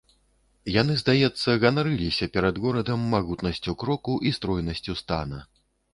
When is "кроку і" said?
3.85-4.33